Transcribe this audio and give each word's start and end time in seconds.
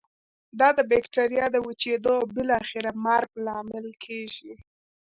دا 0.59 0.69
د 0.77 0.79
بکټریا 0.91 1.45
د 1.51 1.57
وچیدو 1.67 2.11
او 2.19 2.23
بالاخره 2.35 2.89
مرګ 3.05 3.29
لامل 3.45 3.87
کیږي. 4.03 4.53